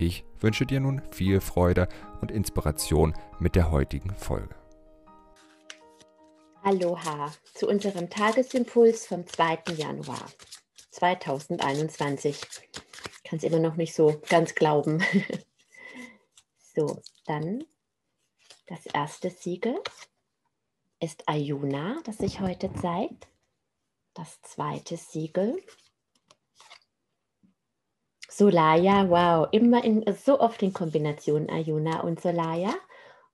Ich 0.00 0.24
wünsche 0.38 0.64
dir 0.64 0.78
nun 0.78 1.02
viel 1.10 1.40
Freude 1.40 1.88
und 2.20 2.30
Inspiration 2.30 3.14
mit 3.40 3.56
der 3.56 3.72
heutigen 3.72 4.14
Folge. 4.14 4.54
Aloha 6.62 7.32
zu 7.54 7.66
unserem 7.66 8.08
Tagesimpuls 8.08 9.06
vom 9.06 9.26
2. 9.26 9.74
Januar 9.76 10.24
2021. 10.92 12.40
Ich 12.62 13.24
kann 13.24 13.38
es 13.38 13.42
immer 13.42 13.58
noch 13.58 13.74
nicht 13.74 13.92
so 13.92 14.22
ganz 14.28 14.54
glauben. 14.54 15.02
so, 16.76 17.02
dann 17.26 17.64
das 18.68 18.86
erste 18.86 19.30
Siegel 19.30 19.80
ist 21.00 21.28
Ayuna, 21.28 22.00
das 22.04 22.18
sich 22.18 22.40
heute 22.40 22.72
zeigt. 22.74 23.26
Das 24.14 24.40
zweite 24.42 24.96
Siegel. 24.96 25.60
Solaya, 28.38 29.10
wow, 29.10 29.48
immer 29.50 29.82
in, 29.82 30.04
so 30.14 30.38
oft 30.38 30.62
in 30.62 30.72
Kombination 30.72 31.50
Ayuna 31.50 32.02
und 32.02 32.20
Solaya. 32.20 32.72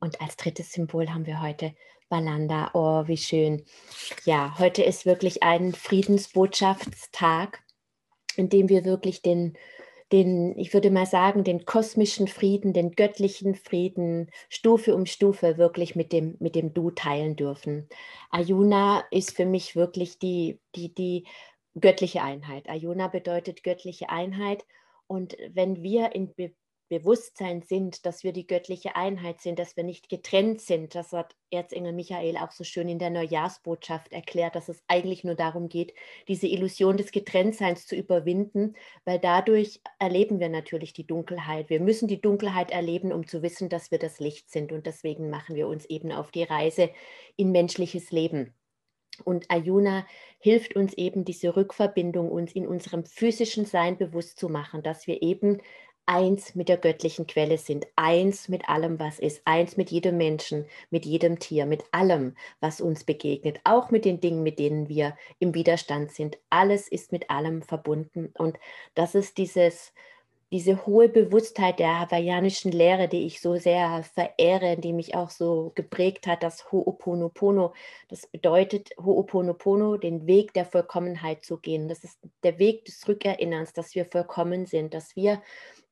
Und 0.01 0.19
als 0.23 0.39
drittes 0.39 0.73
Symbol 0.73 1.11
haben 1.11 1.27
wir 1.27 1.43
heute 1.43 1.75
Balanda. 2.09 2.71
Oh, 2.73 3.07
wie 3.07 3.19
schön. 3.19 3.67
Ja, 4.25 4.59
heute 4.59 4.83
ist 4.83 5.05
wirklich 5.05 5.43
ein 5.43 5.75
Friedensbotschaftstag, 5.75 7.63
in 8.37 8.49
dem 8.49 8.71
wir 8.71 8.87
wirklich 8.87 9.21
den, 9.21 9.59
den, 10.11 10.59
ich 10.59 10.73
würde 10.73 10.91
mal 10.91 11.05
sagen, 11.05 11.45
den 11.45 11.67
kosmischen 11.67 12.27
Frieden, 12.27 12.73
den 12.73 12.93
göttlichen 12.93 13.57
Frieden 13.57 14.31
Stufe 14.49 14.95
um 14.95 15.05
Stufe 15.05 15.59
wirklich 15.59 15.95
mit 15.95 16.15
dem, 16.15 16.39
mit 16.41 16.55
dem 16.55 16.73
Du 16.73 16.91
teilen 16.91 17.37
dürfen. 17.37 17.91
Ayuna 18.31 19.05
ist 19.11 19.37
für 19.37 19.45
mich 19.45 19.77
wirklich 19.77 20.19
die, 20.19 20.61
die, 20.75 20.95
die 20.95 21.27
göttliche 21.79 22.23
Einheit. 22.23 22.71
Ayuna 22.71 23.09
bedeutet 23.09 23.63
göttliche 23.63 24.09
Einheit. 24.09 24.65
Und 25.07 25.37
wenn 25.53 25.83
wir 25.83 26.15
in 26.15 26.35
Be 26.35 26.53
Bewusstsein 26.91 27.63
sind, 27.63 28.05
dass 28.05 28.25
wir 28.25 28.33
die 28.33 28.47
göttliche 28.47 28.95
Einheit 28.95 29.41
sind, 29.41 29.59
dass 29.59 29.77
wir 29.77 29.85
nicht 29.85 30.09
getrennt 30.11 30.61
sind, 30.61 30.95
das 30.95 31.13
hat 31.13 31.35
Erzengel 31.51 31.93
Michael 31.93 32.37
auch 32.37 32.53
so 32.53 32.63
schön 32.63 32.89
in 32.89 32.99
der 32.99 33.11
Neujahrsbotschaft 33.11 34.13
erklärt, 34.13 34.55
dass 34.55 34.69
es 34.69 34.83
eigentlich 34.87 35.25
nur 35.25 35.35
darum 35.35 35.69
geht, 35.69 35.95
diese 36.29 36.47
Illusion 36.47 36.99
des 36.99 37.11
Getrenntseins 37.11 37.87
zu 37.87 37.97
überwinden, 37.97 38.77
weil 39.07 39.19
dadurch 39.19 39.81
erleben 39.99 40.41
wir 40.41 40.51
natürlich 40.51 40.93
die 40.93 41.07
Dunkelheit. 41.07 41.71
Wir 41.71 41.81
müssen 41.81 42.07
die 42.07 42.21
Dunkelheit 42.21 42.71
erleben, 42.71 43.13
um 43.13 43.27
zu 43.27 43.43
wissen, 43.43 43.71
dass 43.71 43.91
wir 43.91 43.99
das 43.99 44.21
Licht 44.21 44.51
sind. 44.51 44.71
Und 44.71 44.87
deswegen 44.87 45.31
machen 45.31 45.57
wir 45.57 45.69
uns 45.69 45.87
eben 45.87 46.13
auf 46.13 46.31
die 46.31 46.45
Reise 46.45 46.91
in 47.37 47.51
menschliches 47.51 48.11
Leben. 48.11 48.55
Und 49.23 49.51
Ayuna 49.51 50.07
hilft 50.39 50.77
uns 50.77 50.95
eben, 50.95 51.25
diese 51.25 51.57
Rückverbindung 51.57 52.31
uns 52.31 52.53
in 52.53 52.67
unserem 52.67 53.05
physischen 53.05 53.65
Sein 53.65 53.97
bewusst 53.97 54.39
zu 54.39 54.49
machen, 54.49 54.83
dass 54.83 55.07
wir 55.07 55.23
eben 55.23 55.61
eins 56.07 56.55
mit 56.55 56.69
der 56.69 56.77
göttlichen 56.77 57.27
Quelle 57.27 57.59
sind, 57.59 57.87
eins 57.97 58.49
mit 58.49 58.69
allem, 58.69 58.99
was 58.99 59.19
ist, 59.19 59.43
eins 59.47 59.77
mit 59.77 59.91
jedem 59.91 60.17
Menschen, 60.17 60.67
mit 60.91 61.07
jedem 61.07 61.39
Tier, 61.39 61.67
mit 61.67 61.85
allem, 61.93 62.37
was 62.61 62.81
uns 62.81 63.05
begegnet, 63.05 63.61
auch 63.65 63.91
mit 63.91 64.05
den 64.05 64.21
Dingen, 64.21 64.43
mit 64.43 64.59
denen 64.59 64.89
wir 64.89 65.17
im 65.39 65.55
Widerstand 65.55 66.13
sind. 66.13 66.39
Alles 66.51 66.89
ist 66.89 67.13
mit 67.13 67.31
allem 67.31 67.63
verbunden. 67.63 68.33
Und 68.37 68.59
das 68.95 69.15
ist 69.15 69.39
dieses 69.39 69.93
diese 70.53 70.87
hohe 70.87 71.09
Bewusstheit 71.09 71.79
der 71.79 72.01
hawaiianischen 72.01 72.71
Lehre, 72.71 73.09
die 73.09 73.27
ich 73.27 73.41
so 73.41 73.57
sehr 73.57 74.05
verehre, 74.05 74.77
die 74.77 74.93
mich 74.93 75.15
auch 75.15 75.31
so 75.31 75.73
geprägt 75.75 76.27
hat, 76.27 76.43
das 76.43 76.67
Ho'oponopono. 76.67 77.73
Das 78.09 78.27
bedeutet 78.27 78.97
Ho'oponopono, 78.97 79.97
den 79.97 80.27
Weg 80.27 80.53
der 80.55 80.65
Vollkommenheit 80.67 81.45
zu 81.45 81.59
gehen. 81.59 81.89
Das 81.89 82.05
ist 82.05 82.19
der 82.43 82.59
Weg 82.59 82.85
des 82.85 83.07
Rückerinnerns, 83.09 83.73
dass 83.73 83.95
wir 83.95 84.05
vollkommen 84.05 84.67
sind, 84.67 84.95
dass 84.95 85.17
wir 85.17 85.43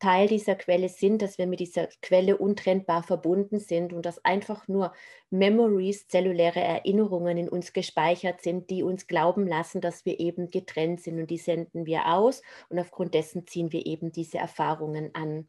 Teil 0.03 0.27
dieser 0.27 0.57
Quelle 0.57 0.89
sind, 0.89 1.23
dass 1.23 1.39
wir 1.39 1.47
mit 1.47 1.61
dieser 1.61 1.87
Quelle 2.03 2.37
untrennbar 2.37 3.05
verbunden 3.05 3.61
sind 3.61 3.93
und 3.93 4.05
dass 4.05 4.25
einfach 4.25 4.67
nur 4.67 4.93
Memories, 5.31 6.09
zelluläre 6.09 6.59
Erinnerungen 6.59 7.39
in 7.39 7.49
uns 7.49 7.73
gespeichert 7.73 8.43
sind, 8.43 8.69
die 8.69 8.83
uns 8.83 9.07
glauben 9.07 9.47
lassen, 9.47 9.81
dass 9.81 10.05
wir 10.05 10.19
eben 10.19 10.51
getrennt 10.51 11.03
sind 11.03 11.21
und 11.21 11.31
die 11.31 11.39
senden 11.39 11.87
wir 11.87 12.07
aus 12.07 12.43
und 12.69 12.81
aufgrund 12.81 13.15
dessen 13.15 13.47
ziehen 13.47 13.71
wir 13.71 13.87
eben 13.87 14.11
diese 14.11 14.39
Erfahrungen 14.39 15.15
an. 15.15 15.49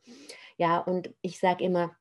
Ja, 0.58 0.78
und 0.78 1.12
ich 1.24 1.40
sage 1.40 1.64
immer, 1.64 1.96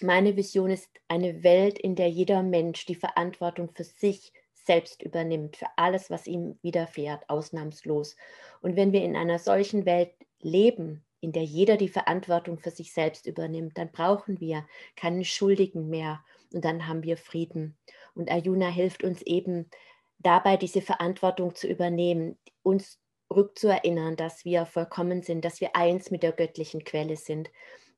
meine 0.00 0.36
Vision 0.36 0.70
ist 0.70 0.88
eine 1.08 1.42
Welt, 1.42 1.76
in 1.76 1.96
der 1.96 2.08
jeder 2.08 2.44
Mensch 2.44 2.86
die 2.86 2.94
Verantwortung 2.94 3.68
für 3.74 3.82
sich 3.82 4.32
selbst 4.52 5.02
übernimmt, 5.02 5.56
für 5.56 5.66
alles, 5.74 6.08
was 6.08 6.28
ihm 6.28 6.56
widerfährt, 6.62 7.28
ausnahmslos. 7.28 8.14
Und 8.60 8.76
wenn 8.76 8.92
wir 8.92 9.02
in 9.02 9.16
einer 9.16 9.40
solchen 9.40 9.86
Welt 9.86 10.14
leben, 10.38 11.04
in 11.20 11.32
der 11.32 11.44
jeder 11.44 11.76
die 11.76 11.88
Verantwortung 11.88 12.58
für 12.58 12.70
sich 12.70 12.92
selbst 12.92 13.26
übernimmt, 13.26 13.76
dann 13.76 13.92
brauchen 13.92 14.40
wir 14.40 14.66
keinen 14.96 15.24
Schuldigen 15.24 15.88
mehr 15.88 16.24
und 16.52 16.64
dann 16.64 16.86
haben 16.86 17.02
wir 17.02 17.16
Frieden. 17.16 17.76
Und 18.14 18.30
Ayuna 18.30 18.68
hilft 18.68 19.04
uns 19.04 19.22
eben 19.22 19.70
dabei, 20.18 20.56
diese 20.56 20.82
Verantwortung 20.82 21.54
zu 21.54 21.66
übernehmen, 21.66 22.38
uns 22.62 22.98
rückzuerinnern, 23.32 24.16
dass 24.16 24.44
wir 24.44 24.66
vollkommen 24.66 25.22
sind, 25.22 25.44
dass 25.44 25.60
wir 25.60 25.76
eins 25.76 26.10
mit 26.10 26.22
der 26.22 26.32
göttlichen 26.32 26.84
Quelle 26.84 27.16
sind, 27.16 27.50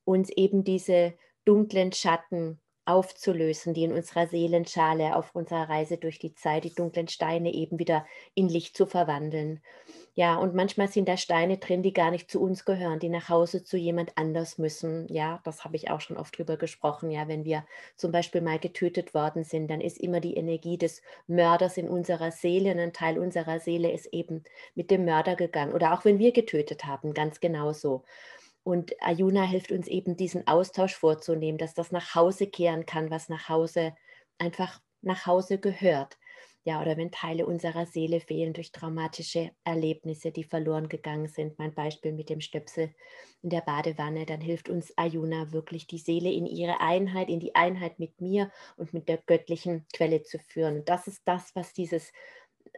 uns 0.04 0.30
eben 0.30 0.64
diese 0.64 1.14
dunklen 1.44 1.92
Schatten 1.92 2.60
aufzulösen, 2.84 3.74
die 3.74 3.84
in 3.84 3.92
unserer 3.92 4.26
Seelenschale 4.26 5.16
auf 5.16 5.34
unserer 5.34 5.68
Reise 5.68 5.98
durch 5.98 6.18
die 6.18 6.34
Zeit, 6.34 6.64
die 6.64 6.74
dunklen 6.74 7.08
Steine 7.08 7.52
eben 7.54 7.78
wieder 7.78 8.04
in 8.34 8.48
Licht 8.48 8.76
zu 8.76 8.86
verwandeln. 8.86 9.60
Ja, 10.14 10.36
und 10.36 10.54
manchmal 10.54 10.88
sind 10.88 11.08
da 11.08 11.16
Steine 11.16 11.56
drin, 11.56 11.82
die 11.82 11.94
gar 11.94 12.10
nicht 12.10 12.30
zu 12.30 12.40
uns 12.42 12.66
gehören, 12.66 12.98
die 12.98 13.08
nach 13.08 13.30
Hause 13.30 13.64
zu 13.64 13.78
jemand 13.78 14.18
anders 14.18 14.58
müssen. 14.58 15.06
Ja, 15.08 15.40
das 15.44 15.64
habe 15.64 15.76
ich 15.76 15.90
auch 15.90 16.02
schon 16.02 16.18
oft 16.18 16.36
drüber 16.36 16.58
gesprochen. 16.58 17.10
Ja, 17.10 17.28
wenn 17.28 17.46
wir 17.46 17.64
zum 17.96 18.12
Beispiel 18.12 18.42
mal 18.42 18.58
getötet 18.58 19.14
worden 19.14 19.42
sind, 19.42 19.68
dann 19.68 19.80
ist 19.80 19.98
immer 19.98 20.20
die 20.20 20.34
Energie 20.36 20.76
des 20.76 21.00
Mörders 21.26 21.78
in 21.78 21.88
unserer 21.88 22.30
Seele. 22.30 22.72
Und 22.72 22.78
ein 22.80 22.92
Teil 22.92 23.18
unserer 23.18 23.58
Seele 23.58 23.90
ist 23.90 24.06
eben 24.12 24.44
mit 24.74 24.90
dem 24.90 25.06
Mörder 25.06 25.34
gegangen. 25.34 25.72
Oder 25.72 25.94
auch 25.94 26.04
wenn 26.04 26.18
wir 26.18 26.32
getötet 26.32 26.84
haben, 26.84 27.14
ganz 27.14 27.40
genauso. 27.40 28.04
Und 28.64 28.92
Ayuna 29.02 29.44
hilft 29.44 29.72
uns 29.72 29.88
eben, 29.88 30.16
diesen 30.16 30.46
Austausch 30.46 30.94
vorzunehmen, 30.94 31.58
dass 31.58 31.74
das 31.74 31.90
nach 31.92 32.14
Hause 32.14 32.46
kehren 32.48 32.86
kann, 32.86 33.10
was 33.10 33.28
nach 33.30 33.48
Hause 33.48 33.94
einfach 34.38 34.80
nach 35.00 35.26
Hause 35.26 35.58
gehört 35.58 36.18
ja, 36.64 36.80
oder 36.80 36.96
wenn 36.96 37.10
Teile 37.10 37.46
unserer 37.46 37.86
Seele 37.86 38.20
fehlen 38.20 38.52
durch 38.52 38.70
traumatische 38.70 39.50
Erlebnisse, 39.64 40.30
die 40.30 40.44
verloren 40.44 40.88
gegangen 40.88 41.28
sind. 41.28 41.58
Mein 41.58 41.74
Beispiel 41.74 42.12
mit 42.12 42.28
dem 42.28 42.40
Stöpsel 42.40 42.94
in 43.42 43.50
der 43.50 43.62
Badewanne, 43.62 44.26
dann 44.26 44.40
hilft 44.40 44.68
uns 44.68 44.96
Ayuna 44.96 45.52
wirklich, 45.52 45.88
die 45.88 45.98
Seele 45.98 46.30
in 46.30 46.46
ihre 46.46 46.80
Einheit, 46.80 47.28
in 47.28 47.40
die 47.40 47.56
Einheit 47.56 47.98
mit 47.98 48.20
mir 48.20 48.52
und 48.76 48.94
mit 48.94 49.08
der 49.08 49.18
göttlichen 49.18 49.86
Quelle 49.92 50.22
zu 50.22 50.38
führen. 50.38 50.78
Und 50.78 50.88
das 50.88 51.08
ist 51.08 51.22
das, 51.24 51.54
was 51.56 51.72
dieses 51.72 52.12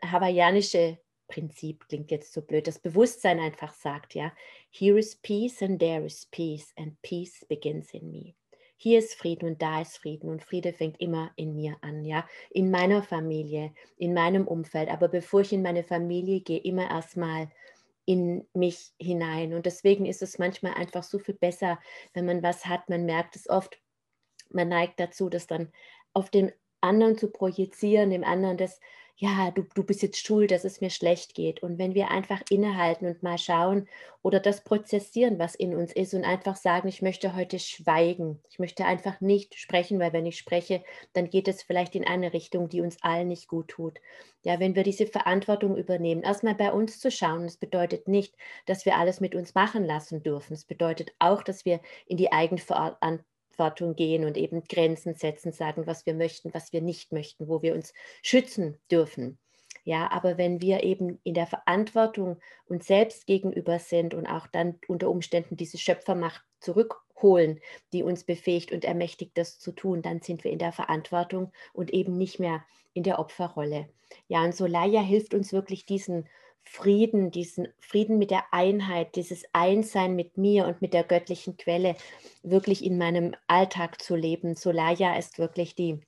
hawaiianische 0.03 0.99
Prinzip 1.29 1.87
klingt 1.89 2.11
jetzt 2.11 2.33
so 2.33 2.43
blöd, 2.43 2.67
das 2.67 2.79
Bewusstsein 2.79 3.39
einfach 3.39 3.75
sagt, 3.75 4.15
ja. 4.15 4.33
Here 4.71 4.99
is 4.99 5.17
peace 5.17 5.63
and 5.63 5.79
there 5.79 6.05
is 6.05 6.27
peace 6.27 6.73
and 6.77 7.01
peace 7.03 7.45
begins 7.49 7.93
in 7.93 8.11
me 8.11 8.35
hier 8.77 8.99
ist 8.99 9.15
Frieden 9.15 9.49
und 9.49 9.63
da 9.63 9.81
ist 9.81 9.99
Frieden 9.99 10.29
und 10.29 10.43
Friede 10.43 10.73
fängt 10.73 11.01
immer 11.01 11.31
in 11.37 11.55
mir 11.55 11.77
an, 11.81 12.05
ja, 12.05 12.27
in 12.51 12.71
meiner 12.71 13.03
Familie, 13.03 13.73
in 13.97 14.15
meinem 14.15 14.47
Umfeld. 14.47 14.89
Aber 14.89 15.09
bevor 15.09 15.41
ich 15.41 15.53
in 15.53 15.63
meine 15.63 15.85
Familie 15.85 16.41
gehe, 16.41 16.59
immer 16.59 16.91
erstmal 16.91 17.49
in 18.07 18.47
mich 18.53 18.93
hinein. 18.99 19.55
Und 19.55 19.67
deswegen 19.67 20.07
ist 20.07 20.23
es 20.23 20.39
manchmal 20.39 20.75
einfach 20.75 21.03
so 21.03 21.19
viel 21.19 21.35
besser, 21.35 21.79
wenn 22.13 22.27
man 22.27 22.43
was 22.43 22.67
hat. 22.67 22.89
Man 22.89 23.07
merkt 23.07 23.37
es 23.37 23.49
oft, 23.49 23.81
man 24.51 24.69
neigt 24.69 25.01
dazu, 25.01 25.29
das 25.29 25.47
dann 25.47 25.73
auf 26.13 26.31
den 26.31 26.53
anderen 26.81 27.17
zu 27.17 27.29
projizieren, 27.29 28.11
dem 28.11 28.25
anderen 28.25 28.59
das 28.59 28.79
ja, 29.17 29.53
du, 29.53 29.63
du 29.75 29.85
bist 29.85 30.03
jetzt 30.03 30.27
schuld, 30.27 30.51
dass 30.51 30.65
es 30.65 30.81
mir 30.81 30.91
schlecht 30.91 31.35
geht. 31.35 31.63
Und 31.63 31.79
wenn 31.79 31.95
wir 31.95 32.11
einfach 32.11 32.43
innehalten 32.51 33.07
und 33.07 33.23
mal 33.23 33.39
schauen 33.39 33.89
oder 34.23 34.41
das 34.41 34.65
prozessieren, 34.65 35.39
was 35.39 35.55
in 35.55 35.75
uns 35.77 35.93
ist 35.93 36.15
und 36.15 36.25
einfach 36.25 36.57
sagen, 36.57 36.89
ich 36.89 37.01
möchte 37.01 37.37
heute 37.37 37.61
schweigen, 37.61 38.41
ich 38.51 38.59
möchte 38.59 38.85
einfach 38.85 39.21
nicht 39.21 39.55
sprechen, 39.57 40.01
weil 40.01 40.13
wenn 40.13 40.27
ich 40.27 40.37
spreche, 40.37 40.83
dann 41.13 41.31
geht 41.31 41.47
es 41.47 41.63
vielleicht 41.63 41.95
in 41.95 42.07
eine 42.07 42.33
Richtung, 42.33 42.69
die 42.69 42.81
uns 42.81 43.03
allen 43.03 43.29
nicht 43.29 43.47
gut 43.47 43.69
tut. 43.69 44.01
Ja, 44.43 44.59
wenn 44.59 44.75
wir 44.75 44.83
diese 44.83 45.07
Verantwortung 45.07 45.77
übernehmen, 45.77 46.23
erstmal 46.23 46.57
bei 46.57 46.73
uns 46.73 46.99
zu 46.99 47.11
schauen, 47.11 47.45
das 47.45 47.57
bedeutet 47.57 48.09
nicht, 48.09 48.35
dass 48.67 48.85
wir 48.85 48.97
alles 48.97 49.21
mit 49.21 49.35
uns 49.37 49.55
machen 49.55 49.85
lassen 49.85 50.23
dürfen. 50.25 50.55
Es 50.55 50.65
bedeutet 50.65 51.15
auch, 51.21 51.43
dass 51.43 51.65
wir 51.65 51.81
in 52.07 52.17
die 52.17 52.33
Eigenverantwortung 52.33 53.25
Verantwortung 53.55 53.95
gehen 53.97 54.25
und 54.25 54.37
eben 54.37 54.65
Grenzen 54.65 55.15
setzen, 55.15 55.53
sagen, 55.53 55.87
was 55.87 56.07
wir 56.07 56.15
möchten, 56.15 56.53
was 56.55 56.73
wir 56.73 56.81
nicht 56.81 57.13
möchten, 57.13 57.49
wo 57.49 57.63
wir 57.63 57.75
uns 57.75 57.93
schützen 58.23 58.79
dürfen. 58.91 59.39
Ja, 59.85 60.11
aber 60.11 60.39
wenn 60.39 60.63
wir 60.63 60.83
eben 60.83 61.21
in 61.25 61.35
der 61.35 61.47
Verantwortung 61.47 62.39
uns 62.67 62.87
selbst 62.87 63.27
gegenüber 63.27 63.79
sind 63.79 64.15
und 64.15 64.27
auch 64.27 64.47
dann 64.47 64.79
unter 64.89 65.11
Umständen 65.11 65.57
diese 65.57 65.77
Schöpfermacht 65.77 66.43
zurückholen, 66.65 67.61
die 67.93 68.03
uns 68.03 68.25
befähigt 68.25 68.73
und 68.73 68.85
ermächtigt, 68.85 69.37
das 69.37 69.59
zu 69.59 69.73
tun, 69.73 70.03
dann 70.03 70.21
sind 70.21 70.45
wir 70.45 70.51
in 70.51 70.59
der 70.59 70.73
Verantwortung 70.73 71.53
und 71.73 71.93
eben 71.93 72.17
nicht 72.17 72.41
mehr 72.41 72.65
in 72.93 73.03
der 73.03 73.19
Opferrolle. 73.19 73.89
Ja, 74.29 74.43
und 74.43 74.55
Solaya 74.55 75.01
hilft 75.01 75.35
uns 75.35 75.53
wirklich 75.53 75.87
diesen 75.87 76.29
Frieden, 76.63 77.31
diesen 77.31 77.69
Frieden 77.79 78.19
mit 78.19 78.31
der 78.31 78.45
Einheit, 78.53 79.17
dieses 79.17 79.45
Einssein 79.53 80.17
mit 80.17 80.39
mir 80.39 80.67
und 80.67 80.81
mit 80.81 80.95
der 80.95 81.05
göttlichen 81.05 81.57
Quelle 81.57 81.95
wirklich 82.43 82.85
in 82.85 82.97
meinem 82.97 83.37
Alltag 83.47 84.01
zu 84.01 84.17
leben. 84.17 84.55
Solaya 84.55 85.17
ist 85.17 85.39
wirklich 85.39 85.75
die 85.75 86.01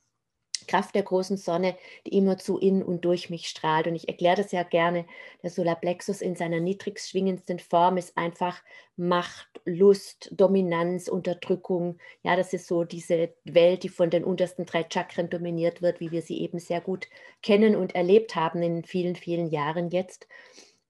Kraft 0.67 0.95
der 0.95 1.03
großen 1.03 1.37
Sonne, 1.37 1.75
die 2.05 2.17
immer 2.17 2.37
zu 2.37 2.57
in 2.57 2.83
und 2.83 3.05
durch 3.05 3.29
mich 3.29 3.47
strahlt. 3.47 3.87
Und 3.87 3.95
ich 3.95 4.07
erkläre 4.07 4.37
das 4.37 4.51
ja 4.51 4.63
gerne. 4.63 5.05
Der 5.43 5.49
Solarplexus 5.49 6.21
in 6.21 6.35
seiner 6.35 6.59
niedrigst 6.59 7.09
schwingendsten 7.09 7.59
Form 7.59 7.97
ist 7.97 8.17
einfach 8.17 8.61
Macht, 8.95 9.47
Lust, 9.65 10.29
Dominanz, 10.31 11.07
Unterdrückung. 11.07 11.97
Ja, 12.23 12.35
das 12.35 12.53
ist 12.53 12.67
so 12.67 12.83
diese 12.83 13.33
Welt, 13.43 13.83
die 13.83 13.89
von 13.89 14.09
den 14.09 14.23
untersten 14.23 14.65
drei 14.65 14.85
Chakren 14.91 15.29
dominiert 15.29 15.81
wird, 15.81 15.99
wie 15.99 16.11
wir 16.11 16.21
sie 16.21 16.41
eben 16.41 16.59
sehr 16.59 16.81
gut 16.81 17.07
kennen 17.41 17.75
und 17.75 17.95
erlebt 17.95 18.35
haben 18.35 18.61
in 18.61 18.83
vielen, 18.83 19.15
vielen 19.15 19.47
Jahren 19.47 19.89
jetzt. 19.89 20.27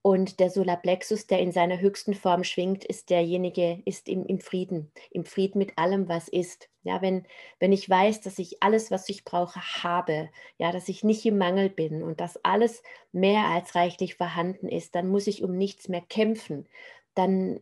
Und 0.08 0.40
der 0.40 0.50
Solarplexus, 0.50 1.28
der 1.28 1.40
in 1.40 1.52
seiner 1.52 1.82
höchsten 1.82 2.14
Form 2.14 2.46
schwingt, 2.46 2.86
ist 2.86 3.10
derjenige, 3.10 3.82
ist 3.84 4.08
im, 4.08 4.26
im 4.26 4.40
Frieden, 4.40 4.90
im 5.12 5.26
Frieden 5.26 5.58
mit 5.58 5.78
allem, 5.78 6.08
was 6.08 6.30
ist. 6.30 6.70
Ja, 6.84 7.02
wenn, 7.02 7.26
wenn 7.60 7.74
ich 7.74 7.90
weiß, 7.90 8.22
dass 8.22 8.40
ich 8.40 8.64
alles, 8.64 8.90
was 8.90 9.10
ich 9.10 9.26
brauche, 9.26 9.60
habe, 9.84 10.30
ja, 10.60 10.72
dass 10.72 10.88
ich 10.88 11.04
nicht 11.04 11.26
im 11.26 11.38
Mangel 11.38 11.70
bin 11.70 12.04
und 12.04 12.22
dass 12.22 12.42
alles 12.46 12.84
mehr 13.12 13.48
als 13.48 13.76
reichlich 13.76 14.16
vorhanden 14.16 14.70
ist, 14.70 14.96
dann 14.96 15.10
muss 15.10 15.28
ich 15.28 15.44
um 15.44 15.58
nichts 15.58 15.90
mehr 15.90 16.04
kämpfen. 16.08 16.70
Dann, 17.14 17.60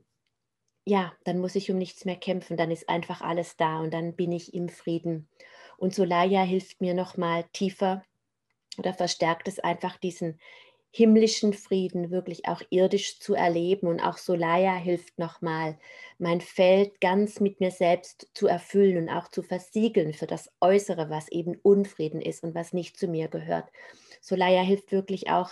ja, 0.85 1.13
dann 1.23 1.39
muss 1.39 1.55
ich 1.55 1.71
um 1.71 1.79
nichts 1.79 2.05
mehr 2.05 2.15
kämpfen. 2.15 2.57
Dann 2.57 2.69
ist 2.69 2.87
einfach 2.89 3.21
alles 3.21 3.57
da 3.57 3.79
und 3.79 3.91
dann 3.91 4.15
bin 4.15 4.31
ich 4.31 4.53
im 4.53 4.69
Frieden. 4.69 5.27
Und 5.77 5.95
Solaya 5.95 6.43
hilft 6.43 6.79
mir 6.79 6.93
nochmal 6.93 7.45
tiefer 7.53 8.03
oder 8.77 8.93
verstärkt 8.93 9.47
es 9.47 9.57
einfach 9.59 9.97
diesen 9.97 10.39
himmlischen 10.95 11.51
Frieden 11.51 12.09
wirklich 12.09 12.47
auch 12.47 12.61
irdisch 12.69 13.19
zu 13.19 13.33
erleben. 13.35 13.87
Und 13.87 13.99
auch 13.99 14.17
Solaya 14.17 14.75
hilft 14.75 15.19
nochmal, 15.19 15.77
mein 16.19 16.39
Feld 16.39 17.01
ganz 17.01 17.41
mit 17.41 17.59
mir 17.59 17.71
selbst 17.71 18.29
zu 18.33 18.47
erfüllen 18.47 18.97
und 18.97 19.09
auch 19.09 19.27
zu 19.27 19.41
versiegeln 19.43 20.13
für 20.13 20.25
das 20.25 20.49
Äußere, 20.61 21.09
was 21.09 21.27
eben 21.29 21.55
Unfrieden 21.61 22.21
ist 22.21 22.43
und 22.43 22.55
was 22.55 22.71
nicht 22.71 22.97
zu 22.97 23.07
mir 23.07 23.27
gehört. 23.27 23.69
Solaya 24.21 24.61
hilft 24.61 24.93
wirklich 24.93 25.29
auch, 25.29 25.51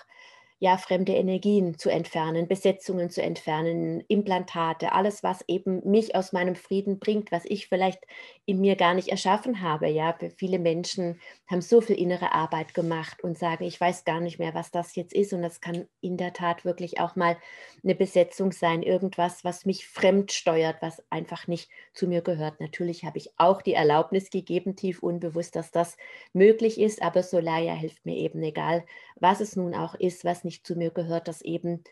ja, 0.64 0.78
fremde 0.78 1.12
Energien 1.12 1.78
zu 1.78 1.90
entfernen, 1.90 2.48
Besetzungen 2.48 3.10
zu 3.10 3.22
entfernen, 3.22 4.02
Implantate, 4.08 4.94
alles, 4.94 5.22
was 5.22 5.44
eben 5.50 5.82
mich 5.84 6.16
aus 6.16 6.32
meinem 6.32 6.56
Frieden 6.56 7.00
bringt, 7.00 7.34
was 7.34 7.44
ich 7.44 7.68
vielleicht 7.68 8.00
in 8.46 8.62
mir 8.62 8.78
gar 8.78 8.94
nicht 8.94 9.10
erschaffen 9.10 9.60
habe. 9.60 9.90
Ja, 9.90 10.18
viele 10.38 10.60
Menschen 10.60 11.20
haben 11.48 11.60
so 11.60 11.82
viel 11.82 11.98
innere 11.98 12.32
Arbeit 12.32 12.74
gemacht 12.74 13.22
und 13.26 13.38
sagen, 13.38 13.66
ich 13.66 13.78
weiß 13.82 14.06
gar 14.06 14.22
nicht 14.22 14.40
mehr, 14.40 14.54
was 14.54 14.72
das 14.72 14.96
jetzt 14.96 15.12
ist. 15.12 15.34
Und 15.34 15.42
das 15.42 15.60
kann 15.60 15.86
in 16.00 16.16
der 16.16 16.32
Tat 16.32 16.64
wirklich 16.64 16.98
auch 17.02 17.18
mal 17.18 17.36
eine 17.84 17.94
Besetzung 17.94 18.54
sein, 18.54 18.84
irgendwas, 18.84 19.44
was 19.44 19.66
mich 19.66 19.86
fremd 19.86 20.32
steuert, 20.32 20.78
was 20.82 21.04
einfach 21.10 21.46
nicht 21.46 21.70
zu 21.92 22.08
mir 22.08 22.22
gehört. 22.22 22.62
Natürlich 22.62 23.04
habe 23.04 23.18
ich 23.18 23.32
auch 23.36 23.62
die 23.62 23.74
Erlaubnis 23.74 24.30
gegeben, 24.30 24.78
tief 24.78 25.04
unbewusst, 25.04 25.58
dass 25.58 25.72
das 25.72 25.98
möglich 26.32 26.80
ist, 26.80 27.02
aber 27.02 27.22
Solaya 27.22 27.74
hilft 27.74 28.06
mir 28.06 28.16
eben, 28.16 28.42
egal 28.44 28.86
was 29.24 29.40
es 29.40 29.56
nun 29.56 29.74
auch 29.74 29.96
ist, 29.96 30.26
was 30.26 30.44
nicht 30.44 30.53
zu 30.62 30.76
mir 30.76 30.92
gehört, 30.92 31.28
das 31.28 31.42
eben 31.42 31.84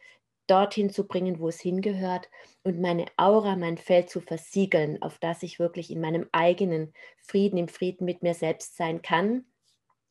dorthin 0.48 0.90
zu 0.90 1.08
bringen, 1.08 1.40
wo 1.40 1.48
es 1.48 1.62
hingehört 1.62 2.30
und 2.64 2.80
meine 2.82 3.06
Aura, 3.18 3.56
mein 3.56 3.78
Feld 3.78 4.10
zu 4.10 4.22
versiegeln, 4.22 5.02
auf 5.02 5.18
das 5.20 5.44
ich 5.44 5.60
wirklich 5.60 5.90
in 5.92 6.02
meinem 6.02 6.28
eigenen 6.32 6.94
Frieden, 7.22 7.58
im 7.58 7.68
Frieden 7.70 8.06
mit 8.06 8.22
mir 8.22 8.34
selbst 8.34 8.76
sein 8.76 9.02
kann 9.02 9.46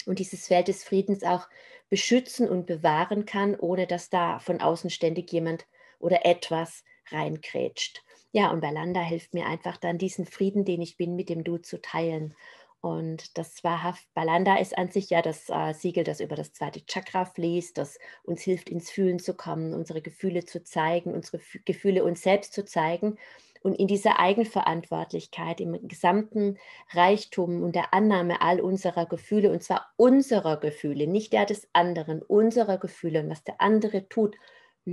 und 0.07 0.19
dieses 0.19 0.47
Feld 0.47 0.69
des 0.69 0.85
Friedens 0.85 1.23
auch 1.23 1.49
beschützen 1.89 2.49
und 2.49 2.67
bewahren 2.67 3.27
kann, 3.27 3.55
ohne 3.59 3.87
dass 3.87 4.09
da 4.11 4.39
von 4.39 4.61
außen 4.61 4.91
ständig 4.91 5.31
jemand 5.33 5.67
oder 5.99 6.25
etwas 6.25 6.85
reinkrätscht. 7.11 8.03
Ja, 8.33 8.51
und 8.53 8.61
Balanda 8.61 9.01
hilft 9.01 9.35
mir 9.35 9.47
einfach 9.47 9.77
dann 9.77 9.99
diesen 9.99 10.25
Frieden, 10.25 10.65
den 10.65 10.81
ich 10.81 10.97
bin, 10.97 11.17
mit 11.17 11.29
dem 11.29 11.45
Du 11.45 11.59
zu 11.59 11.81
teilen. 11.81 12.35
Und 12.83 13.37
das 13.37 13.63
wahrhaft, 13.63 14.07
Balanda 14.15 14.57
ist 14.57 14.77
an 14.79 14.91
sich 14.91 15.11
ja 15.11 15.21
das 15.21 15.51
äh, 15.51 15.75
Siegel, 15.75 16.03
das 16.03 16.21
über 16.21 16.35
das 16.35 16.53
zweite 16.55 16.81
Chakra 16.87 17.27
fließt, 17.27 17.77
das 17.77 17.99
uns 18.23 18.41
hilft, 18.43 18.71
ins 18.71 18.91
Fühlen 18.91 19.19
zu 19.19 19.35
kommen, 19.35 19.75
unsere 19.75 20.01
Gefühle 20.01 20.47
zu 20.47 20.65
zeigen, 20.65 21.13
unsere 21.13 21.37
F 21.39 21.59
Gefühle 21.67 22.05
uns 22.05 22.23
selbst 22.23 22.55
zu 22.55 22.65
zeigen. 22.65 23.19
Und 23.63 23.75
in 23.75 23.87
dieser 23.87 24.19
Eigenverantwortlichkeit, 24.19 25.61
im 25.61 25.87
gesamten 25.87 26.57
Reichtum 26.93 27.63
und 27.63 27.75
der 27.75 27.93
Annahme 27.93 28.41
all 28.41 28.61
unserer 28.63 29.05
Gefühle, 29.05 29.51
und 29.51 29.63
zwar 29.63 29.93
unserer 29.97 30.57
Gefühle, 30.59 31.07
nicht 31.07 31.35
der 31.35 31.45
des 31.45 31.69
anderen, 31.75 32.23
unserer 32.23 32.79
Gefühle 32.79 33.21
und 33.21 33.29
was 33.29 33.45
der 33.45 33.61
andere 33.61 34.09
tut, 34.09 34.37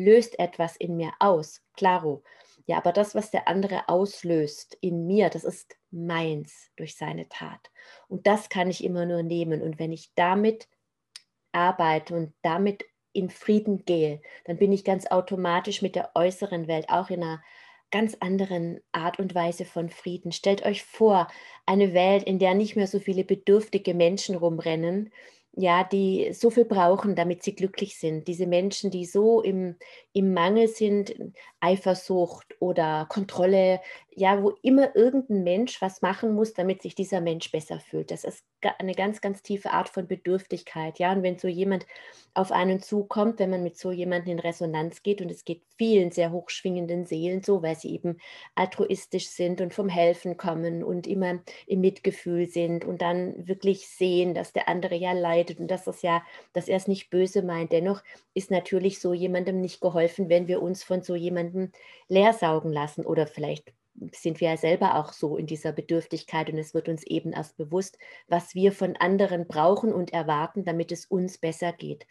löst 0.04 0.40
etwas 0.40 0.76
in 0.78 0.98
mir 0.98 1.12
aus. 1.20 1.62
Claro. 1.76 2.24
Ja, 2.66 2.78
aber 2.78 2.92
das, 2.92 3.16
was 3.16 3.32
der 3.32 3.48
andere 3.48 3.88
auslöst 3.88 4.78
in 4.82 5.08
mir, 5.08 5.30
das 5.30 5.46
ist 5.46 5.78
meins 5.90 6.70
durch 6.76 6.98
seine 6.98 7.30
Tat. 7.30 7.72
Und 8.10 8.28
das 8.28 8.50
kann 8.50 8.70
ich 8.70 8.84
immer 8.84 9.06
nur 9.06 9.24
nehmen. 9.24 9.62
Und 9.62 9.80
wenn 9.80 9.94
ich 9.94 10.12
damit 10.16 10.68
arbeite 11.54 12.14
und 12.16 12.34
damit 12.42 12.84
in 13.14 13.30
Frieden 13.30 13.86
gehe, 13.86 14.22
dann 14.46 14.58
bin 14.58 14.72
ich 14.72 14.84
ganz 14.84 15.08
automatisch 15.08 15.82
mit 15.82 15.96
der 15.96 16.12
äußeren 16.14 16.68
Welt 16.68 16.90
auch 16.90 17.10
in 17.10 17.24
einer 17.24 17.42
ganz 17.90 18.18
anderen 18.20 18.82
Art 18.92 19.18
und 19.18 19.34
Weise 19.34 19.66
von 19.66 19.90
Frieden. 19.90 20.32
Stellt 20.32 20.66
euch 20.66 20.84
vor, 20.84 21.28
eine 21.66 21.94
Welt, 21.94 22.24
in 22.24 22.38
der 22.38 22.54
nicht 22.54 22.76
mehr 22.76 22.88
so 22.88 23.00
viele 23.00 23.24
bedürftige 23.24 23.94
Menschen 23.94 24.36
rumrennen, 24.36 25.12
ja, 25.60 25.84
die 25.84 26.34
so 26.34 26.52
viel 26.52 26.66
brauchen, 26.66 27.16
damit 27.16 27.42
sie 27.44 27.56
glücklich 27.56 27.98
sind. 27.98 28.28
Diese 28.28 28.46
Menschen, 28.46 28.92
die 28.92 29.06
so 29.06 29.42
im, 29.42 29.76
im 30.14 30.34
Mangel 30.34 30.68
sind, 30.68 31.16
Eifersucht 31.60 32.56
oder 32.60 33.08
Kontrolle, 33.10 33.82
ja, 34.20 34.42
wo 34.42 34.56
immer 34.64 34.96
irgendein 34.96 35.44
Mensch 35.44 35.80
was 35.80 36.02
machen 36.02 36.34
muss, 36.34 36.54
damit 36.54 36.82
sich 36.82 36.96
dieser 36.96 37.22
Mensch 37.22 37.52
besser 37.52 37.80
fühlt. 37.80 38.10
Das 38.10 38.24
ist 38.24 38.44
eine 38.80 38.94
ganz, 38.94 39.22
ganz 39.22 39.44
tiefe 39.44 39.70
Art 39.70 39.90
von 39.90 40.08
Bedürftigkeit. 40.08 40.98
Ja, 40.98 41.12
und 41.12 41.22
wenn 41.22 41.38
so 41.38 41.48
jemand 41.48 41.86
auf 42.34 42.52
einen 42.52 42.82
zukommt, 42.82 43.38
wenn 43.38 43.52
man 43.52 43.62
mit 43.62 43.78
so 43.78 43.92
jemandem 43.92 44.32
in 44.32 44.40
Resonanz 44.40 45.04
geht, 45.04 45.22
und 45.22 45.30
es 45.30 45.46
geht 45.46 45.62
vielen 45.78 46.10
sehr 46.10 46.32
hochschwingenden 46.32 47.06
Seelen 47.06 47.44
so, 47.44 47.62
weil 47.62 47.76
sie 47.76 47.94
eben 47.94 48.18
altruistisch 48.56 49.28
sind 49.30 49.62
und 49.62 49.76
vom 49.76 49.88
Helfen 49.88 50.36
kommen 50.36 50.84
und 50.84 51.06
immer 51.06 51.40
im 51.68 51.82
Mitgefühl 51.82 52.48
sind 52.48 52.86
und 52.86 53.04
dann 53.04 53.48
wirklich 53.48 53.88
sehen, 53.88 54.34
dass 54.34 54.52
der 54.52 54.68
andere 54.68 54.96
ja 54.96 55.12
leidet 55.12 55.60
und 55.60 55.70
dass 55.70 55.84
das 55.84 56.02
ja, 56.02 56.24
dass 56.54 56.68
er 56.68 56.78
es 56.78 56.88
nicht 56.88 57.12
böse 57.12 57.44
meint. 57.44 57.72
Dennoch 57.72 58.02
ist 58.34 58.50
natürlich 58.50 59.00
so 59.00 59.14
jemandem 59.14 59.62
nicht 59.62 59.80
geholfen, 59.80 60.28
wenn 60.28 60.48
wir 60.48 60.64
uns 60.64 60.84
von 60.84 61.04
so 61.04 61.14
jemandem 61.14 61.72
leersaugen 62.08 62.74
lassen 62.74 63.06
oder 63.06 63.28
vielleicht 63.28 63.74
sind 64.12 64.40
wir 64.40 64.50
ja 64.52 64.58
selber 64.58 64.96
auch 64.96 65.12
so 65.12 65.38
in 65.38 65.48
dieser 65.48 65.72
Bedürftigkeit 65.72 66.50
und 66.50 66.58
es 66.58 66.74
wird 66.74 66.90
uns 66.90 67.04
eben 67.04 67.34
erst 67.34 67.58
bewusst, 67.58 67.98
was 68.28 68.54
wir 68.56 68.72
von 68.72 68.96
anderen 68.96 69.48
brauchen 69.48 69.94
und 69.94 70.14
erwarten, 70.14 70.66
damit 70.66 70.92
es 70.92 71.06
uns 71.06 71.38
besser 71.38 71.74
geht. 71.74 72.06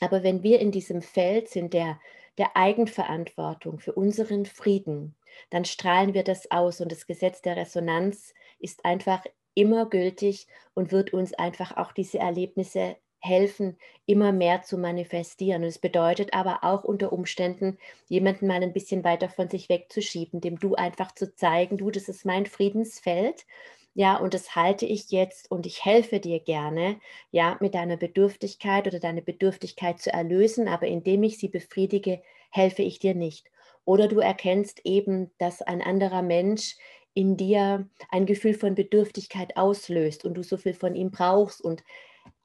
Aber 0.00 0.22
wenn 0.22 0.42
wir 0.42 0.60
in 0.60 0.72
diesem 0.72 1.02
Feld 1.02 1.48
sind 1.48 1.74
der, 1.74 2.00
der 2.38 2.56
Eigenverantwortung 2.56 3.78
für 3.78 3.92
unseren 3.92 4.46
Frieden, 4.46 5.14
dann 5.50 5.64
strahlen 5.64 6.14
wir 6.14 6.24
das 6.24 6.50
aus 6.50 6.80
und 6.80 6.90
das 6.90 7.06
Gesetz 7.06 7.42
der 7.42 7.56
Resonanz 7.56 8.34
ist 8.58 8.84
einfach 8.84 9.24
immer 9.54 9.88
gültig 9.88 10.48
und 10.74 10.90
wird 10.90 11.12
uns 11.12 11.32
einfach 11.34 11.76
auch 11.76 11.92
diese 11.92 12.18
Erlebnisse 12.18 12.96
helfen, 13.24 13.76
immer 14.06 14.32
mehr 14.32 14.62
zu 14.62 14.78
manifestieren. 14.78 15.62
Und 15.62 15.68
es 15.68 15.78
bedeutet 15.78 16.34
aber 16.34 16.62
auch 16.62 16.84
unter 16.84 17.12
Umständen, 17.12 17.78
jemanden 18.08 18.46
mal 18.46 18.62
ein 18.62 18.72
bisschen 18.72 19.04
weiter 19.04 19.28
von 19.28 19.48
sich 19.48 19.68
wegzuschieben, 19.68 20.40
dem 20.40 20.58
du 20.58 20.74
einfach 20.74 21.12
zu 21.14 21.34
zeigen, 21.34 21.78
du, 21.78 21.90
das 21.90 22.08
ist 22.08 22.24
mein 22.26 22.46
Friedensfeld. 22.46 23.46
Ja, 23.94 24.16
und 24.16 24.34
das 24.34 24.56
halte 24.56 24.86
ich 24.86 25.10
jetzt 25.10 25.50
und 25.50 25.66
ich 25.66 25.84
helfe 25.84 26.18
dir 26.18 26.40
gerne, 26.40 26.98
ja, 27.30 27.56
mit 27.60 27.74
deiner 27.74 27.96
Bedürftigkeit 27.96 28.86
oder 28.88 28.98
deine 28.98 29.22
Bedürftigkeit 29.22 30.00
zu 30.00 30.12
erlösen, 30.12 30.66
aber 30.66 30.86
indem 30.88 31.22
ich 31.22 31.38
sie 31.38 31.48
befriedige, 31.48 32.20
helfe 32.50 32.82
ich 32.82 32.98
dir 32.98 33.14
nicht. 33.14 33.50
Oder 33.84 34.08
du 34.08 34.18
erkennst 34.18 34.80
eben, 34.84 35.30
dass 35.38 35.62
ein 35.62 35.80
anderer 35.80 36.22
Mensch 36.22 36.76
in 37.14 37.36
dir 37.36 37.88
ein 38.10 38.26
Gefühl 38.26 38.54
von 38.54 38.74
Bedürftigkeit 38.74 39.56
auslöst 39.56 40.24
und 40.24 40.34
du 40.34 40.42
so 40.42 40.56
viel 40.56 40.74
von 40.74 40.96
ihm 40.96 41.10
brauchst 41.12 41.60
und 41.60 41.84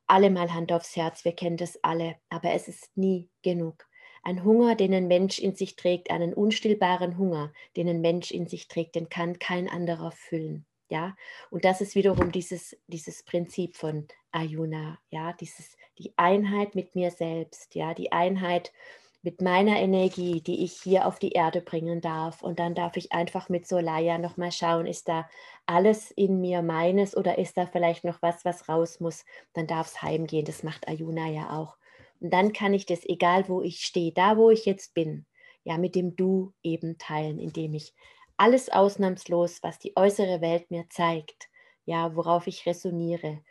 alle 0.10 0.30
mal 0.30 0.54
Hand 0.54 0.72
aufs 0.72 0.96
Herz, 0.96 1.26
wir 1.26 1.34
kennen 1.34 1.58
das 1.58 1.84
alle, 1.84 2.16
aber 2.30 2.52
es 2.52 2.68
ist 2.68 2.96
nie 2.98 3.30
genug. 3.42 3.88
Ein 4.24 4.44
Hunger, 4.44 4.76
den 4.76 4.94
ein 4.94 5.08
Mensch 5.08 5.40
in 5.40 5.56
sich 5.56 5.76
trägt, 5.76 6.12
einen 6.12 6.34
unstillbaren 6.34 7.18
Hunger, 7.18 7.54
den 7.78 7.88
ein 7.88 8.02
Mensch 8.02 8.32
in 8.32 8.48
sich 8.48 8.68
trägt, 8.68 8.96
den 8.96 9.10
kann 9.10 9.40
kein 9.40 9.70
anderer 9.70 10.12
füllen. 10.12 10.66
Ja, 10.90 11.16
und 11.52 11.66
das 11.66 11.82
ist 11.82 11.94
wiederum 11.94 12.32
dieses, 12.32 12.76
dieses 12.88 13.22
Prinzip 13.24 13.76
von 13.76 14.08
Ayuna, 14.32 14.98
ja, 15.12 15.34
dieses, 15.34 15.78
die 16.00 16.14
Einheit 16.18 16.74
mit 16.74 16.96
mir 16.96 17.12
selbst, 17.12 17.76
ja, 17.76 17.94
die 17.94 18.12
Einheit 18.12 18.74
mit 19.22 19.42
meiner 19.42 19.78
Energie, 19.80 20.42
die 20.42 20.64
ich 20.64 20.74
hier 20.82 21.06
auf 21.06 21.20
die 21.20 21.32
Erde 21.32 21.62
bringen 21.62 22.00
darf. 22.00 22.42
Und 22.42 22.60
dann 22.60 22.74
darf 22.74 22.96
ich 22.96 23.12
einfach 23.12 23.50
mit 23.50 23.68
Solaya 23.68 24.18
nochmal 24.18 24.52
schauen, 24.52 24.86
ist 24.86 25.10
da 25.10 25.28
alles 25.66 26.12
in 26.12 26.40
mir 26.40 26.62
meines 26.62 27.16
oder 27.16 27.38
ist 27.38 27.58
da 27.58 27.66
vielleicht 27.66 28.06
noch 28.06 28.22
was, 28.22 28.46
was 28.46 28.70
raus 28.70 29.00
muss? 29.00 29.26
Dann 29.54 29.68
darf 29.68 29.88
es 29.88 30.02
heimgehen. 30.02 30.46
Das 30.46 30.64
macht 30.64 30.88
Ayuna 30.88 31.28
ja 31.28 31.50
auch. 31.58 31.78
Und 32.22 32.32
dann 32.34 32.54
kann 32.54 32.74
ich 32.74 32.86
das, 32.86 33.06
egal 33.06 33.48
wo 33.50 33.62
ich 33.62 33.82
stehe, 33.82 34.12
da 34.14 34.38
wo 34.38 34.50
ich 34.50 34.66
jetzt 34.66 34.94
bin, 34.94 35.26
ja, 35.64 35.78
mit 35.78 35.96
dem 35.96 36.16
Du 36.16 36.54
eben 36.64 36.98
teilen, 36.98 37.40
indem 37.40 37.74
ich 37.74 37.94
alles 38.38 38.70
ausnahmslos, 38.70 39.62
was 39.64 39.80
die 39.80 39.96
äußere 39.98 40.40
Welt 40.42 40.72
mir 40.72 40.86
zeigt, 40.90 41.50
ja, 41.86 42.16
worauf 42.16 42.48
ich 42.48 42.66
resoniere, 42.66 43.44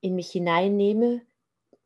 in 0.00 0.14
mich 0.14 0.30
hineinnehme 0.30 1.22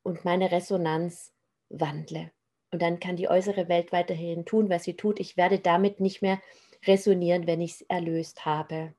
und 0.02 0.24
meine 0.24 0.52
Resonanz 0.52 1.32
wandle. 1.70 2.30
Und 2.72 2.80
dann 2.80 2.98
kann 3.00 3.16
die 3.16 3.28
äußere 3.28 3.68
Welt 3.68 3.92
weiterhin 3.92 4.46
tun, 4.46 4.70
was 4.70 4.84
sie 4.84 4.94
tut. 4.94 5.20
Ich 5.20 5.36
werde 5.36 5.58
damit 5.58 6.00
nicht 6.00 6.22
mehr 6.22 6.40
resonieren, 6.86 7.46
wenn 7.46 7.60
ich 7.60 7.72
es 7.72 7.82
erlöst 7.82 8.46
habe. 8.46 8.94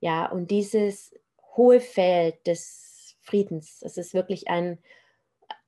Ja, 0.00 0.26
und 0.26 0.50
dieses 0.50 1.14
hohe 1.56 1.80
Feld 1.80 2.46
des 2.46 3.16
Friedens, 3.22 3.80
das 3.80 3.96
ist 3.96 4.12
wirklich 4.12 4.48
ein, 4.48 4.78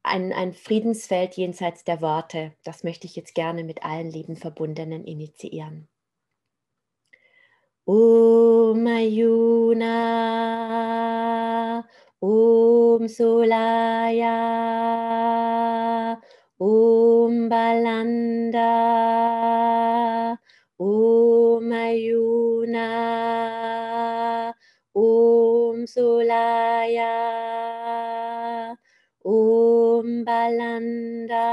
ein, 0.02 0.34
ein 0.34 0.52
Friedensfeld 0.52 1.34
jenseits 1.36 1.84
der 1.84 2.02
Worte. 2.02 2.52
Das 2.64 2.84
möchte 2.84 3.06
ich 3.06 3.16
jetzt 3.16 3.34
gerne 3.34 3.64
mit 3.64 3.82
allen 3.82 4.10
lieben 4.10 4.36
Verbundenen 4.36 5.04
initiieren. 5.04 5.88
Om 7.86 8.86
Ayuna, 8.86 9.88
Om 12.20 13.08
Solaya, 13.08 14.28
Om 16.60 17.46
Balanda, 17.48 18.74
Om 20.76 21.70
Ayuna, 21.70 22.90
Om 24.92 25.86
Solaya, 25.86 27.14
Om 29.22 30.24
Balanda, 30.26 31.46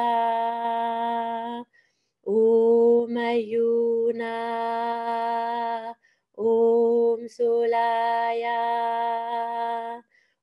Om 2.26 3.18
Om 6.34 7.30
Solaya, 7.30 8.58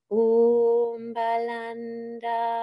Om 0.09 1.12
Balanda. 1.14 2.62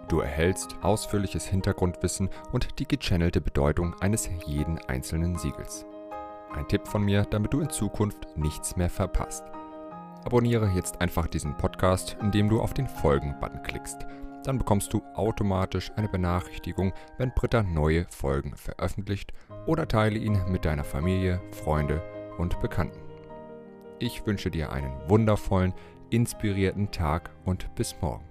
Du 0.10 0.20
erhältst 0.20 0.75
ausführliches 0.82 1.46
Hintergrundwissen 1.46 2.30
und 2.51 2.80
die 2.80 2.88
gechannelte 2.88 3.39
Bedeutung 3.39 3.96
eines 4.01 4.30
jeden 4.46 4.78
einzelnen 4.88 5.38
Siegels. 5.38 5.86
Ein 6.54 6.68
Tipp 6.68 6.86
von 6.86 7.04
mir, 7.04 7.24
damit 7.30 7.54
du 7.54 7.62
in 7.62 7.70
Zukunft 7.70 8.28
nichts 8.36 8.75
mehr 8.75 8.89
verpasst. 8.89 9.46
Abonniere 10.25 10.70
jetzt 10.75 11.00
einfach 11.00 11.28
diesen 11.28 11.56
Podcast, 11.56 12.18
indem 12.20 12.50
du 12.50 12.60
auf 12.60 12.74
den 12.74 12.89
Folgen-Button 12.89 13.63
klickst. 13.63 14.06
Dann 14.44 14.58
bekommst 14.58 14.92
du 14.92 15.01
automatisch 15.13 15.92
eine 15.96 16.10
Benachrichtigung, 16.10 16.92
wenn 17.18 17.32
Britta 17.34 17.63
neue 17.63 18.06
Folgen 18.10 18.54
veröffentlicht 18.58 19.32
oder 19.66 19.88
teile 19.88 20.20
ihn 20.20 20.42
mit 20.50 20.66
deiner 20.66 20.84
Familie, 20.84 21.39
Freunde 21.51 22.01
und 22.39 22.60
Bekannten. 22.60 23.00
Ich 24.00 24.25
wünsche 24.25 24.50
dir 24.50 24.72
einen 24.72 24.93
wundervollen, 25.08 25.74
inspirierten 26.10 26.89
Tag 26.91 27.31
und 27.46 27.75
bis 27.75 27.96
morgen. 28.01 28.28